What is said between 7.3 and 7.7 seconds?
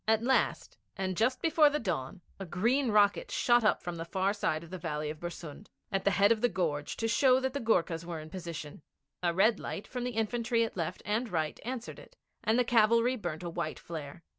that the